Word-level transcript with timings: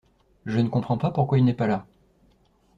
Je 0.47 0.57
ne 0.57 0.67
comprends 0.67 0.97
pas 0.97 1.11
pourquoi 1.11 1.37
il 1.37 1.45
n'est 1.45 1.53
pas 1.53 1.67
là. 1.67 1.85